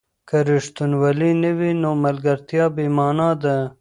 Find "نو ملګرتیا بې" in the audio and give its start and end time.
1.83-2.85